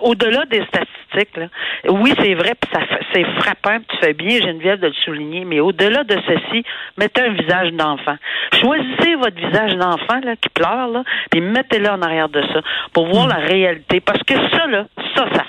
au-delà 0.00 0.44
des 0.46 0.64
statistiques, 0.66 1.36
là, 1.36 1.46
oui, 1.88 2.12
c'est 2.18 2.34
vrai, 2.34 2.54
puis 2.60 2.70
ça 2.72 2.80
c'est 3.12 3.24
frappant, 3.40 3.78
tu 3.88 3.96
fais 3.98 4.12
bien, 4.12 4.40
Geneviève, 4.40 4.80
de 4.80 4.88
le 4.88 4.92
souligner, 5.04 5.44
mais 5.44 5.60
au-delà 5.60 6.04
de 6.04 6.16
ceci, 6.26 6.64
mettez 6.96 7.22
un 7.22 7.32
visage 7.32 7.72
d'enfant. 7.72 8.16
Choisissez 8.60 9.14
votre 9.16 9.36
visage 9.36 9.74
d'enfant 9.76 10.20
là, 10.22 10.36
qui 10.36 10.48
pleure, 10.50 10.88
là, 10.88 11.04
puis 11.30 11.40
mettez-le 11.40 11.88
en 11.88 12.02
arrière 12.02 12.28
de 12.28 12.42
ça 12.42 12.60
pour 12.92 13.06
voir 13.06 13.26
hmm. 13.26 13.30
la 13.30 13.46
réalité. 13.46 14.00
Parce 14.00 14.22
que 14.22 14.34
ça, 14.34 14.66
là, 14.66 14.86
ça, 15.14 15.26
ça 15.34 15.44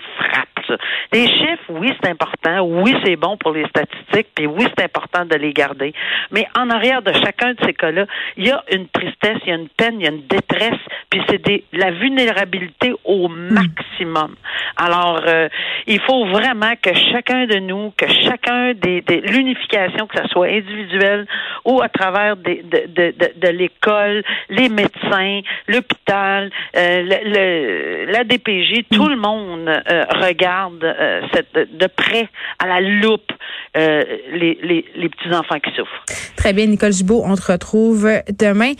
frappe. 0.67 0.79
Les 1.13 1.27
chiffres, 1.27 1.69
oui, 1.69 1.93
c'est 2.01 2.09
important. 2.09 2.61
Oui, 2.61 2.95
c'est 3.03 3.15
bon 3.15 3.37
pour 3.37 3.51
les 3.51 3.65
statistiques. 3.67 4.27
Puis 4.35 4.47
oui, 4.47 4.65
c'est 4.77 4.83
important 4.83 5.25
de 5.25 5.35
les 5.35 5.53
garder. 5.53 5.93
Mais 6.31 6.47
en 6.57 6.69
arrière 6.69 7.01
de 7.01 7.13
chacun 7.13 7.53
de 7.53 7.65
ces 7.65 7.73
cas-là, 7.73 8.05
il 8.35 8.47
y 8.47 8.51
a 8.51 8.63
une 8.71 8.87
tristesse, 8.89 9.37
il 9.45 9.49
y 9.49 9.51
a 9.51 9.55
une 9.55 9.69
peine, 9.69 9.99
il 9.99 10.03
y 10.03 10.07
a 10.07 10.11
une 10.11 10.27
détresse. 10.27 10.79
Puis 11.09 11.21
c'est 11.29 11.43
des, 11.43 11.63
la 11.73 11.91
vulnérabilité 11.91 12.93
au 13.05 13.29
hmm. 13.29 13.53
maximum. 13.53 14.35
Alors, 14.75 15.21
euh, 15.25 15.47
il 15.87 15.99
faut 16.01 16.25
vraiment 16.27 16.73
que 16.81 16.93
chacun 17.11 17.45
de 17.45 17.59
nous, 17.59 17.91
que 17.97 18.07
chacun 18.07 18.73
des, 18.73 19.03
l'unification, 19.25 20.07
que 20.07 20.21
ce 20.21 20.27
soit 20.27 20.47
individuelle 20.47 21.25
ou 21.65 21.81
à 21.81 21.89
travers 21.89 22.35
des, 22.37 22.63
de, 22.63 22.87
de, 22.87 23.13
de, 23.35 23.47
l'école, 23.47 24.23
les 24.49 24.69
médecins, 24.69 25.41
l'hôpital, 25.67 26.51
euh, 26.75 27.01
le, 27.03 28.11
la 28.11 28.23
DPJ, 28.23 28.83
tout 28.91 29.05
hmm. 29.05 29.09
le 29.09 29.15
monde 29.15 29.67
euh, 29.69 30.03
regarde 30.21 30.56
euh, 30.65 31.21
de 31.55 31.87
près, 31.87 32.27
à 32.59 32.67
la 32.67 32.81
loupe, 32.81 33.31
euh, 33.75 34.03
les, 34.31 34.57
les, 34.95 35.09
petits-enfants 35.09 35.59
qui 35.59 35.71
souffrent. 35.75 36.03
Très 36.35 36.53
bien, 36.53 36.65
Nicole 36.65 36.93
Gibault, 36.93 37.21
on 37.25 37.35
te 37.35 37.51
retrouve 37.51 38.09
demain. 38.39 38.71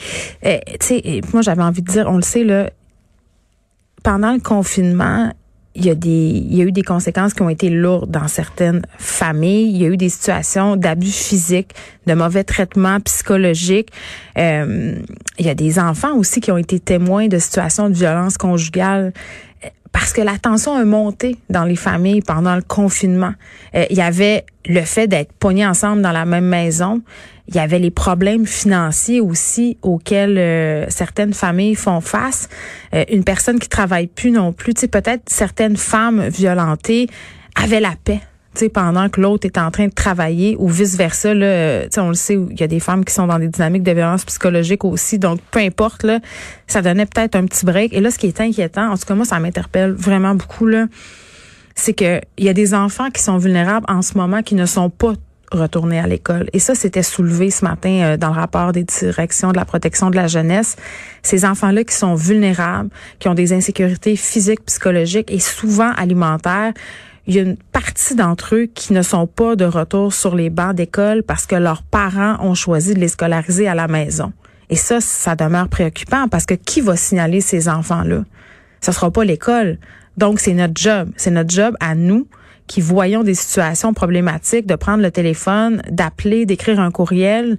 Euh, 0.45 0.57
tu 0.79 0.87
sais, 0.87 1.21
moi, 1.33 1.41
j'avais 1.41 1.61
envie 1.61 1.81
de 1.81 1.87
dire, 1.87 2.07
on 2.07 2.15
le 2.15 2.23
sait, 2.23 2.43
là, 2.43 2.69
pendant 4.03 4.33
le 4.33 4.39
confinement, 4.39 5.31
il 5.75 5.85
y 5.85 5.91
a 5.91 5.95
des 5.95 6.09
il 6.09 6.55
y 6.55 6.61
a 6.61 6.63
eu 6.63 6.71
des 6.71 6.81
conséquences 6.81 7.35
qui 7.35 7.43
ont 7.43 7.49
été 7.49 7.69
lourdes 7.69 8.09
dans 8.09 8.27
certaines 8.27 8.81
familles. 8.97 9.69
Il 9.69 9.77
y 9.77 9.85
a 9.85 9.89
eu 9.89 9.97
des 9.97 10.09
situations 10.09 10.75
d'abus 10.75 11.11
physiques, 11.11 11.73
de 12.07 12.15
mauvais 12.15 12.43
traitements 12.43 12.99
psychologiques. 13.01 13.89
il 14.35 15.03
y 15.39 15.49
a 15.49 15.53
des 15.53 15.77
enfants 15.77 16.15
aussi 16.15 16.41
qui 16.41 16.51
ont 16.51 16.57
été 16.57 16.79
témoins 16.79 17.27
de 17.27 17.37
situations 17.37 17.89
de 17.89 17.93
violence 17.93 18.39
conjugale 18.39 19.13
parce 19.91 20.13
que 20.13 20.21
la 20.21 20.37
tension 20.37 20.73
a 20.73 20.83
monté 20.85 21.37
dans 21.49 21.63
les 21.63 21.75
familles 21.75 22.21
pendant 22.21 22.55
le 22.55 22.61
confinement. 22.61 23.33
Euh, 23.75 23.85
il 23.89 23.97
y 23.97 24.01
avait 24.01 24.45
le 24.65 24.81
fait 24.81 25.07
d'être 25.07 25.31
pognés 25.33 25.65
ensemble 25.65 26.01
dans 26.01 26.11
la 26.11 26.25
même 26.25 26.45
maison. 26.45 27.01
Il 27.47 27.55
y 27.55 27.59
avait 27.59 27.79
les 27.79 27.91
problèmes 27.91 28.45
financiers 28.45 29.21
aussi 29.21 29.77
auxquels 29.81 30.37
euh, 30.37 30.85
certaines 30.89 31.33
familles 31.33 31.75
font 31.75 32.01
face. 32.01 32.49
Euh, 32.93 33.05
une 33.09 33.23
personne 33.23 33.59
qui 33.59 33.69
travaille 33.69 34.07
plus 34.07 34.31
non 34.31 34.51
plus, 34.51 34.73
tu 34.73 34.81
sais, 34.81 34.87
peut-être 34.87 35.23
certaines 35.27 35.77
femmes 35.77 36.27
violentées 36.27 37.07
avaient 37.55 37.79
la 37.79 37.93
paix 38.03 38.19
pendant 38.73 39.09
que 39.09 39.21
l'autre 39.21 39.45
est 39.45 39.57
en 39.57 39.71
train 39.71 39.87
de 39.87 39.93
travailler 39.93 40.55
ou 40.59 40.67
vice-versa. 40.67 41.29
On 41.29 42.09
le 42.09 42.13
sait, 42.13 42.33
il 42.33 42.59
y 42.59 42.63
a 42.63 42.67
des 42.67 42.79
femmes 42.79 43.05
qui 43.05 43.13
sont 43.13 43.27
dans 43.27 43.39
des 43.39 43.47
dynamiques 43.47 43.83
de 43.83 43.91
violence 43.91 44.25
psychologique 44.25 44.83
aussi. 44.83 45.19
Donc, 45.19 45.39
peu 45.51 45.59
importe, 45.59 46.03
là, 46.03 46.19
ça 46.67 46.81
donnait 46.81 47.05
peut-être 47.05 47.35
un 47.35 47.45
petit 47.45 47.65
break. 47.65 47.93
Et 47.93 48.01
là, 48.01 48.11
ce 48.11 48.17
qui 48.17 48.27
est 48.27 48.41
inquiétant, 48.41 48.91
en 48.91 48.97
tout 48.97 49.05
cas, 49.05 49.15
moi, 49.15 49.25
ça 49.25 49.39
m'interpelle 49.39 49.91
vraiment 49.91 50.35
beaucoup, 50.35 50.65
là, 50.65 50.87
c'est 51.75 51.93
que 51.93 52.19
il 52.37 52.45
y 52.45 52.49
a 52.49 52.53
des 52.53 52.73
enfants 52.73 53.09
qui 53.11 53.21
sont 53.21 53.37
vulnérables 53.37 53.85
en 53.87 54.01
ce 54.01 54.17
moment 54.17 54.41
qui 54.41 54.55
ne 54.55 54.65
sont 54.65 54.89
pas 54.89 55.13
retournés 55.51 55.99
à 55.99 56.07
l'école. 56.07 56.49
Et 56.53 56.59
ça, 56.59 56.75
c'était 56.75 57.03
soulevé 57.03 57.51
ce 57.51 57.63
matin 57.63 57.89
euh, 57.89 58.17
dans 58.17 58.29
le 58.29 58.35
rapport 58.35 58.71
des 58.71 58.83
directions 58.83 59.51
de 59.51 59.57
la 59.57 59.65
protection 59.65 60.09
de 60.09 60.15
la 60.15 60.27
jeunesse. 60.27 60.75
Ces 61.23 61.45
enfants-là 61.45 61.83
qui 61.83 61.95
sont 61.95 62.15
vulnérables, 62.15 62.89
qui 63.19 63.29
ont 63.29 63.33
des 63.33 63.53
insécurités 63.53 64.15
physiques, 64.15 64.65
psychologiques 64.65 65.31
et 65.31 65.39
souvent 65.39 65.91
alimentaires, 65.93 66.73
il 67.27 67.35
y 67.35 67.39
a 67.39 67.41
une 67.41 67.57
partie 67.57 68.15
d'entre 68.15 68.55
eux 68.55 68.67
qui 68.73 68.93
ne 68.93 69.01
sont 69.01 69.27
pas 69.27 69.55
de 69.55 69.65
retour 69.65 70.13
sur 70.13 70.35
les 70.35 70.49
bancs 70.49 70.73
d'école 70.73 71.23
parce 71.23 71.45
que 71.45 71.55
leurs 71.55 71.83
parents 71.83 72.37
ont 72.39 72.55
choisi 72.55 72.93
de 72.93 72.99
les 72.99 73.09
scolariser 73.09 73.67
à 73.67 73.75
la 73.75 73.87
maison. 73.87 74.31
Et 74.69 74.77
ça, 74.77 75.01
ça 75.01 75.35
demeure 75.35 75.67
préoccupant 75.67 76.27
parce 76.29 76.45
que 76.45 76.53
qui 76.53 76.79
va 76.81 76.95
signaler 76.95 77.41
ces 77.41 77.67
enfants-là? 77.67 78.23
Ce 78.81 78.91
sera 78.91 79.11
pas 79.11 79.25
l'école. 79.25 79.77
Donc, 80.15 80.39
c'est 80.39 80.53
notre 80.53 80.73
job. 80.75 81.09
C'est 81.17 81.31
notre 81.31 81.49
job 81.49 81.75
à 81.79 81.95
nous 81.95 82.27
qui 82.65 82.81
voyons 82.81 83.23
des 83.23 83.33
situations 83.33 83.93
problématiques 83.93 84.65
de 84.65 84.75
prendre 84.75 85.01
le 85.01 85.11
téléphone, 85.11 85.81
d'appeler, 85.89 86.45
d'écrire 86.45 86.79
un 86.79 86.91
courriel. 86.91 87.57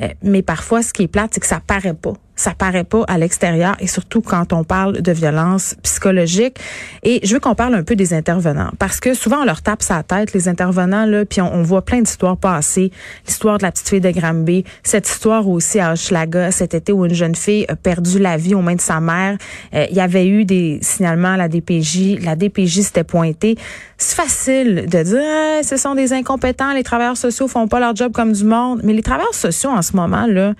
Euh, 0.00 0.08
mais 0.22 0.42
parfois, 0.42 0.82
ce 0.82 0.92
qui 0.92 1.04
est 1.04 1.08
plate, 1.08 1.30
c'est 1.32 1.40
que 1.40 1.46
ça 1.46 1.60
paraît 1.64 1.94
pas 1.94 2.14
ça 2.38 2.52
paraît 2.56 2.84
pas 2.84 3.02
à 3.08 3.18
l'extérieur 3.18 3.76
et 3.80 3.88
surtout 3.88 4.22
quand 4.22 4.52
on 4.52 4.62
parle 4.62 5.02
de 5.02 5.12
violence 5.12 5.74
psychologique. 5.82 6.56
Et 7.02 7.20
je 7.24 7.34
veux 7.34 7.40
qu'on 7.40 7.56
parle 7.56 7.74
un 7.74 7.82
peu 7.82 7.96
des 7.96 8.14
intervenants 8.14 8.70
parce 8.78 9.00
que 9.00 9.12
souvent 9.12 9.38
on 9.42 9.44
leur 9.44 9.60
tape 9.60 9.82
sa 9.82 10.04
tête 10.04 10.32
les 10.32 10.48
intervenants 10.48 11.04
là, 11.04 11.24
puis 11.24 11.40
on, 11.40 11.62
voit 11.62 11.84
plein 11.84 12.00
d'histoires 12.00 12.36
passer, 12.36 12.92
l'histoire 13.26 13.58
de 13.58 13.64
la 13.64 13.72
petite 13.72 13.88
fille 13.88 14.00
de 14.00 14.10
Granby, 14.12 14.64
cette 14.84 15.08
histoire 15.08 15.48
aussi 15.48 15.80
à 15.80 15.92
Hochelaga 15.92 16.52
cet 16.52 16.74
été 16.74 16.92
où 16.92 17.04
une 17.04 17.14
jeune 17.14 17.34
fille 17.34 17.66
a 17.68 17.74
perdu 17.74 18.20
la 18.20 18.36
vie 18.36 18.54
aux 18.54 18.62
mains 18.62 18.76
de 18.76 18.80
sa 18.80 19.00
mère. 19.00 19.36
Euh, 19.74 19.86
il 19.90 19.96
y 19.96 20.00
avait 20.00 20.28
eu 20.28 20.44
des 20.44 20.78
signalements 20.80 21.32
à 21.32 21.36
la 21.36 21.48
DPJ, 21.48 22.20
la 22.22 22.36
DPJ 22.36 22.82
s'était 22.82 23.02
pointée. 23.02 23.56
C'est 23.96 24.14
facile 24.14 24.86
de 24.88 25.02
dire 25.02 25.20
ah, 25.20 25.62
ce 25.64 25.76
sont 25.76 25.96
des 25.96 26.12
incompétents, 26.12 26.72
les 26.72 26.84
travailleurs 26.84 27.16
sociaux 27.16 27.48
font 27.48 27.66
pas 27.66 27.80
leur 27.80 27.96
job 27.96 28.12
comme 28.12 28.32
du 28.32 28.44
monde, 28.44 28.80
mais 28.84 28.92
les 28.92 29.02
travailleurs 29.02 29.34
sociaux 29.34 29.70
en 29.70 29.82
ce 29.82 29.96
moment 29.96 30.26
là 30.28 30.54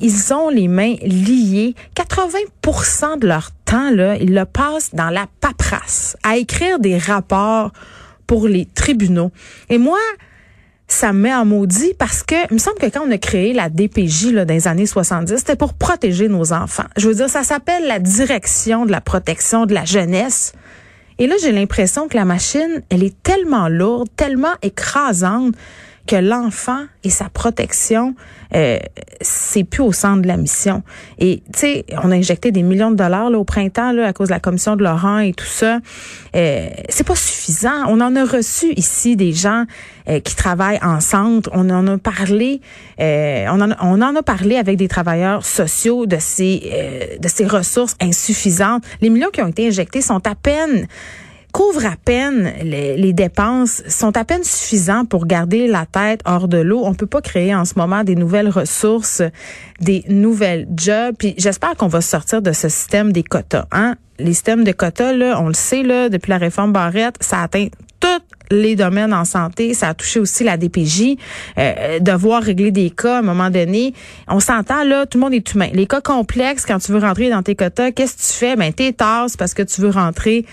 ils 0.00 0.32
ont 0.32 0.48
les 0.48 0.68
mains 0.68 0.94
liées. 1.02 1.74
80% 1.96 3.18
de 3.18 3.26
leur 3.26 3.50
temps, 3.64 3.90
là, 3.90 4.16
ils 4.16 4.34
le 4.34 4.44
passent 4.44 4.94
dans 4.94 5.10
la 5.10 5.26
paperasse, 5.40 6.16
à 6.22 6.36
écrire 6.36 6.78
des 6.78 6.98
rapports 6.98 7.72
pour 8.26 8.46
les 8.46 8.66
tribunaux. 8.66 9.32
Et 9.68 9.78
moi, 9.78 9.98
ça 10.86 11.12
me 11.12 11.20
met 11.20 11.34
en 11.34 11.44
maudit 11.44 11.92
parce 11.98 12.22
que 12.22 12.34
il 12.50 12.54
me 12.54 12.58
semble 12.58 12.78
que 12.78 12.86
quand 12.86 13.06
on 13.06 13.10
a 13.10 13.18
créé 13.18 13.52
la 13.52 13.68
DPJ 13.68 14.32
là, 14.32 14.44
dans 14.44 14.54
les 14.54 14.68
années 14.68 14.86
70, 14.86 15.36
c'était 15.36 15.56
pour 15.56 15.74
protéger 15.74 16.28
nos 16.28 16.52
enfants. 16.52 16.86
Je 16.96 17.08
veux 17.08 17.14
dire, 17.14 17.28
ça 17.28 17.44
s'appelle 17.44 17.86
la 17.86 17.98
direction 17.98 18.86
de 18.86 18.90
la 18.90 19.00
protection 19.00 19.66
de 19.66 19.74
la 19.74 19.84
jeunesse. 19.84 20.52
Et 21.18 21.26
là, 21.26 21.34
j'ai 21.42 21.52
l'impression 21.52 22.08
que 22.08 22.16
la 22.16 22.24
machine, 22.24 22.82
elle 22.90 23.02
est 23.02 23.22
tellement 23.22 23.68
lourde, 23.68 24.08
tellement 24.16 24.54
écrasante 24.62 25.54
que 26.08 26.16
l'enfant 26.16 26.86
et 27.04 27.10
sa 27.10 27.28
protection, 27.28 28.14
euh, 28.54 28.78
c'est 29.20 29.62
plus 29.62 29.82
au 29.82 29.92
centre 29.92 30.22
de 30.22 30.26
la 30.26 30.38
mission. 30.38 30.82
Et 31.18 31.42
tu 31.52 31.58
sais, 31.58 31.84
on 32.02 32.10
a 32.10 32.16
injecté 32.16 32.50
des 32.50 32.62
millions 32.62 32.90
de 32.90 32.96
dollars 32.96 33.28
là, 33.28 33.38
au 33.38 33.44
printemps 33.44 33.92
là, 33.92 34.06
à 34.06 34.12
cause 34.14 34.28
de 34.28 34.32
la 34.32 34.40
commission 34.40 34.74
de 34.74 34.82
Laurent 34.82 35.18
et 35.18 35.34
tout 35.34 35.44
ça. 35.44 35.80
Euh, 36.34 36.68
c'est 36.88 37.06
pas 37.06 37.14
suffisant. 37.14 37.84
On 37.88 38.00
en 38.00 38.16
a 38.16 38.24
reçu 38.24 38.72
ici 38.76 39.16
des 39.16 39.34
gens 39.34 39.64
euh, 40.08 40.20
qui 40.20 40.34
travaillent 40.34 40.80
en 40.82 41.00
centre. 41.00 41.50
On 41.52 41.68
en 41.68 41.86
a 41.86 41.98
parlé. 41.98 42.62
Euh, 43.00 43.44
on, 43.50 43.60
en, 43.60 43.72
on 43.82 44.00
en 44.00 44.16
a 44.16 44.22
parlé 44.22 44.56
avec 44.56 44.78
des 44.78 44.88
travailleurs 44.88 45.44
sociaux 45.44 46.06
de 46.06 46.16
ces 46.18 47.18
de 47.20 47.28
ces 47.28 47.46
ressources 47.46 47.96
insuffisantes. 48.00 48.82
Les 49.02 49.10
millions 49.10 49.30
qui 49.30 49.42
ont 49.42 49.48
été 49.48 49.68
injectés 49.68 50.00
sont 50.00 50.26
à 50.26 50.34
peine 50.34 50.88
couvre 51.52 51.86
à 51.86 51.96
peine 52.02 52.52
les, 52.62 53.12
dépenses, 53.12 53.82
sont 53.88 54.16
à 54.16 54.24
peine 54.24 54.44
suffisants 54.44 55.04
pour 55.04 55.26
garder 55.26 55.66
la 55.66 55.86
tête 55.86 56.20
hors 56.24 56.48
de 56.48 56.58
l'eau. 56.58 56.82
On 56.84 56.94
peut 56.94 57.06
pas 57.06 57.20
créer 57.20 57.54
en 57.54 57.64
ce 57.64 57.74
moment 57.76 58.04
des 58.04 58.16
nouvelles 58.16 58.48
ressources, 58.48 59.22
des 59.80 60.04
nouvelles 60.08 60.68
jobs. 60.76 61.14
Puis 61.18 61.34
j'espère 61.38 61.76
qu'on 61.76 61.88
va 61.88 62.00
sortir 62.00 62.42
de 62.42 62.52
ce 62.52 62.68
système 62.68 63.12
des 63.12 63.22
quotas. 63.22 63.66
Hein? 63.72 63.96
Les 64.18 64.34
systèmes 64.34 64.64
de 64.64 64.72
quotas, 64.72 65.12
là, 65.12 65.40
on 65.40 65.48
le 65.48 65.54
sait, 65.54 65.82
là, 65.82 66.08
depuis 66.08 66.30
la 66.30 66.38
réforme 66.38 66.72
Barrette, 66.72 67.16
ça 67.20 67.42
atteint 67.42 67.68
toutes 68.00 68.22
les 68.50 68.76
domaines 68.76 69.12
en 69.12 69.24
santé, 69.24 69.74
ça 69.74 69.88
a 69.88 69.94
touché 69.94 70.20
aussi 70.20 70.44
la 70.44 70.56
DPJ, 70.56 71.16
euh, 71.58 71.98
devoir 72.00 72.42
régler 72.42 72.70
des 72.70 72.90
cas 72.90 73.16
à 73.16 73.18
un 73.18 73.22
moment 73.22 73.50
donné. 73.50 73.94
On 74.26 74.40
s'entend 74.40 74.84
là, 74.84 75.06
tout 75.06 75.18
le 75.18 75.24
monde 75.24 75.34
est 75.34 75.52
humain. 75.52 75.68
Les 75.72 75.86
cas 75.86 76.00
complexes, 76.00 76.64
quand 76.64 76.78
tu 76.78 76.92
veux 76.92 76.98
rentrer 76.98 77.30
dans 77.30 77.42
tes 77.42 77.54
quotas, 77.54 77.92
qu'est-ce 77.92 78.16
que 78.16 78.32
tu 78.32 78.38
fais? 78.38 78.56
Ben, 78.56 78.72
t'es 78.72 78.92
parce 78.92 79.54
que 79.54 79.62
tu 79.62 79.80
veux 79.80 79.90
rentrer 79.90 80.46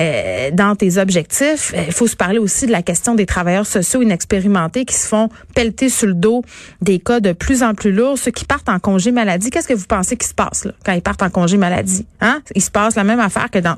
euh, 0.00 0.50
dans 0.52 0.74
tes 0.76 0.98
objectifs. 0.98 1.72
Il 1.74 1.92
faut 1.92 2.06
se 2.06 2.16
parler 2.16 2.38
aussi 2.38 2.66
de 2.66 2.72
la 2.72 2.82
question 2.82 3.14
des 3.14 3.26
travailleurs 3.26 3.66
sociaux 3.66 4.02
inexpérimentés 4.02 4.84
qui 4.84 4.94
se 4.94 5.06
font 5.06 5.28
pelleter 5.54 5.88
sur 5.88 6.06
le 6.06 6.14
dos 6.14 6.42
des 6.80 6.98
cas 6.98 7.20
de 7.20 7.32
plus 7.32 7.62
en 7.62 7.74
plus 7.74 7.92
lourds, 7.92 8.18
ceux 8.18 8.30
qui 8.30 8.44
partent 8.44 8.68
en 8.68 8.78
congé 8.78 9.12
maladie. 9.12 9.50
Qu'est-ce 9.50 9.68
que 9.68 9.74
vous 9.74 9.86
pensez 9.86 10.16
qui 10.16 10.26
se 10.26 10.34
passe 10.34 10.64
là, 10.64 10.72
quand 10.84 10.92
ils 10.92 11.02
partent 11.02 11.22
en 11.22 11.30
congé 11.30 11.56
maladie? 11.56 12.06
Hein? 12.20 12.40
Il 12.54 12.62
se 12.62 12.70
passe 12.70 12.96
la 12.96 13.04
même 13.04 13.20
affaire 13.20 13.50
que 13.50 13.58
dans 13.58 13.76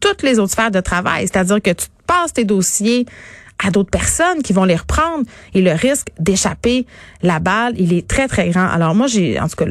toutes 0.00 0.22
les 0.22 0.38
autres 0.38 0.52
sphères 0.52 0.70
de 0.70 0.80
travail. 0.80 1.26
C'est-à-dire 1.28 1.60
que 1.60 1.70
tu 1.70 1.86
passes 2.06 2.32
tes 2.32 2.44
dossiers 2.44 3.06
à 3.64 3.70
d'autres 3.70 3.90
personnes 3.90 4.42
qui 4.42 4.52
vont 4.52 4.64
les 4.64 4.76
reprendre 4.76 5.24
et 5.54 5.62
le 5.62 5.72
risque 5.72 6.08
d'échapper 6.18 6.86
la 7.22 7.38
balle, 7.38 7.74
il 7.76 7.92
est 7.92 8.06
très 8.06 8.26
très 8.26 8.50
grand. 8.50 8.66
Alors 8.66 8.94
moi 8.94 9.06
j'ai 9.06 9.38
en 9.38 9.48
tout 9.48 9.56
cas 9.56 9.66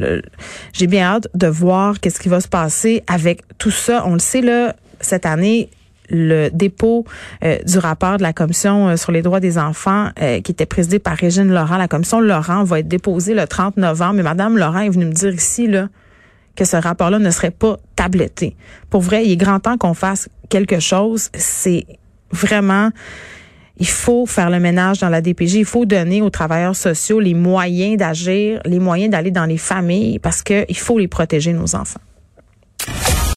j'ai 0.72 0.86
bien 0.86 1.04
hâte 1.04 1.28
de 1.34 1.46
voir 1.46 2.00
qu'est-ce 2.00 2.18
qui 2.18 2.28
va 2.28 2.40
se 2.40 2.48
passer 2.48 3.02
avec 3.06 3.42
tout 3.58 3.70
ça. 3.70 4.04
On 4.06 4.14
le 4.14 4.18
sait 4.18 4.40
là 4.40 4.74
cette 5.02 5.26
année 5.26 5.68
le 6.08 6.50
dépôt 6.50 7.04
euh, 7.44 7.58
du 7.66 7.78
rapport 7.78 8.18
de 8.18 8.22
la 8.22 8.32
commission 8.32 8.88
euh, 8.88 8.96
sur 8.96 9.12
les 9.12 9.22
droits 9.22 9.40
des 9.40 9.58
enfants 9.58 10.10
euh, 10.20 10.40
qui 10.40 10.52
était 10.52 10.66
présidé 10.66 10.98
par 10.98 11.16
Régine 11.16 11.50
Laurent. 11.52 11.76
La 11.76 11.88
commission 11.88 12.20
Laurent 12.20 12.64
va 12.64 12.80
être 12.80 12.88
déposée 12.88 13.34
le 13.34 13.46
30 13.46 13.76
novembre. 13.76 14.14
Mais 14.14 14.22
Madame 14.22 14.58
Laurent 14.58 14.80
est 14.80 14.90
venue 14.90 15.06
me 15.06 15.12
dire 15.12 15.32
ici 15.32 15.66
là 15.66 15.88
que 16.54 16.64
ce 16.64 16.76
rapport-là 16.76 17.18
ne 17.18 17.30
serait 17.30 17.50
pas 17.50 17.78
tabletté. 17.96 18.56
Pour 18.90 19.00
vrai, 19.00 19.24
il 19.24 19.32
est 19.32 19.36
grand 19.36 19.60
temps 19.60 19.78
qu'on 19.78 19.94
fasse 19.94 20.28
quelque 20.50 20.80
chose. 20.80 21.30
C'est 21.34 21.86
vraiment 22.30 22.90
il 23.78 23.88
faut 23.88 24.26
faire 24.26 24.50
le 24.50 24.60
ménage 24.60 24.98
dans 24.98 25.08
la 25.08 25.22
DPJ. 25.22 25.54
Il 25.54 25.64
faut 25.64 25.86
donner 25.86 26.20
aux 26.20 26.30
travailleurs 26.30 26.76
sociaux 26.76 27.20
les 27.20 27.34
moyens 27.34 27.96
d'agir, 27.96 28.60
les 28.66 28.78
moyens 28.78 29.10
d'aller 29.10 29.30
dans 29.30 29.46
les 29.46 29.56
familles 29.56 30.18
parce 30.18 30.42
qu'il 30.42 30.76
faut 30.76 30.98
les 30.98 31.08
protéger, 31.08 31.52
nos 31.52 31.74
enfants. 31.74 32.00